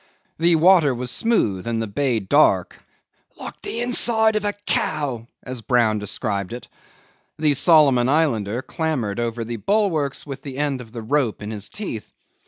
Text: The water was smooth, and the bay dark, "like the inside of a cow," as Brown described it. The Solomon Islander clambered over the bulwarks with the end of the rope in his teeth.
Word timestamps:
The 0.39 0.55
water 0.55 0.95
was 0.95 1.11
smooth, 1.11 1.67
and 1.67 1.79
the 1.79 1.85
bay 1.85 2.19
dark, 2.19 2.81
"like 3.37 3.61
the 3.61 3.81
inside 3.81 4.35
of 4.35 4.43
a 4.45 4.53
cow," 4.65 5.27
as 5.43 5.61
Brown 5.61 5.99
described 5.99 6.53
it. 6.53 6.67
The 7.37 7.53
Solomon 7.53 8.09
Islander 8.09 8.63
clambered 8.63 9.19
over 9.19 9.43
the 9.43 9.57
bulwarks 9.57 10.25
with 10.25 10.41
the 10.41 10.57
end 10.57 10.81
of 10.81 10.91
the 10.91 11.03
rope 11.03 11.43
in 11.43 11.51
his 11.51 11.69
teeth. 11.69 12.11